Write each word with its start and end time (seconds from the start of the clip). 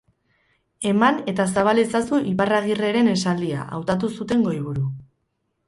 Eman 0.91 1.19
eta 1.33 1.45
zabal 1.57 1.83
ezazu, 1.83 2.23
Iparragirreren 2.33 3.13
esaldia, 3.13 3.69
hautatu 3.79 4.13
zuten 4.19 4.45
goiburu. 4.51 4.91